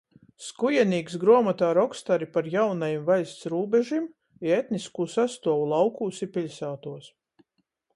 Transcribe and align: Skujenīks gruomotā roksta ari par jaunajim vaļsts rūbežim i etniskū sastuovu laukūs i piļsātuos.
Skujenīks 0.43 1.17
gruomotā 1.23 1.69
roksta 1.79 2.15
ari 2.15 2.29
par 2.37 2.49
jaunajim 2.55 3.05
vaļsts 3.11 3.47
rūbežim 3.55 4.11
i 4.49 4.57
etniskū 4.59 5.09
sastuovu 5.19 5.73
laukūs 5.77 6.29
i 6.29 6.35
piļsātuos. 6.39 7.17